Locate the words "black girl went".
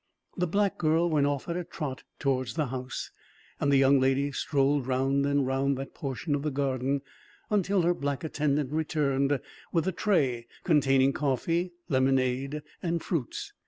0.47-1.27